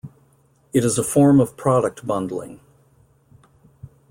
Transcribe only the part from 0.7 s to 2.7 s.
It is a form of product bundling.